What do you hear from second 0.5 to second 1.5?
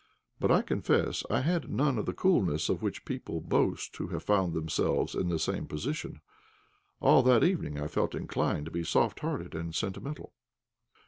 confess I